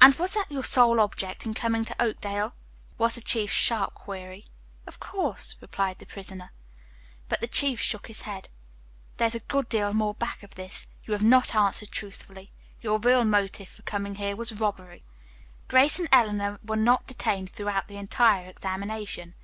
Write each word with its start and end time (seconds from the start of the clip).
"And 0.00 0.14
was 0.14 0.34
that 0.34 0.52
your 0.52 0.62
sole 0.62 1.00
object 1.00 1.44
in 1.44 1.52
coming 1.52 1.84
to 1.86 2.00
Oakdale?" 2.00 2.54
was 2.96 3.16
the 3.16 3.20
chief's 3.20 3.54
sharp 3.56 3.92
query. 3.92 4.44
"Of 4.86 5.00
course," 5.00 5.56
replied 5.60 5.98
the 5.98 6.06
prisoner. 6.06 6.52
But 7.28 7.40
the 7.40 7.48
chief 7.48 7.80
shook 7.80 8.06
his 8.06 8.20
head. 8.20 8.50
"There 9.16 9.26
is 9.26 9.34
a 9.34 9.40
good 9.40 9.68
deal 9.68 9.92
more 9.92 10.14
back 10.14 10.44
of 10.44 10.54
this. 10.54 10.86
You 11.06 11.12
have 11.12 11.24
not 11.24 11.56
answered 11.56 11.90
truthfully. 11.90 12.52
Your 12.82 13.00
real 13.00 13.24
motive 13.24 13.70
for 13.70 13.82
coming 13.82 14.14
here 14.14 14.36
was 14.36 14.52
robbery." 14.60 15.02
Grace 15.66 15.98
and 15.98 16.08
Eleanor 16.12 16.60
were 16.64 16.76
not 16.76 17.08
detained 17.08 17.50
throughout 17.50 17.88
the 17.88 17.96
entire 17.96 18.46
examination. 18.48 19.34